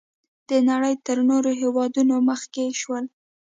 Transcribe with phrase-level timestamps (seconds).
[0.49, 3.05] د نړۍ تر نورو هېوادونو مخکې شول.